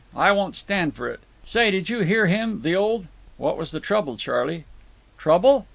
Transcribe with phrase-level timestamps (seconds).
[0.15, 1.19] I won't stand for it.
[1.43, 3.05] Say, did you hear him—the old—"
[3.37, 4.65] "What was the trouble, Charley?"
[5.19, 5.67] "Trouble?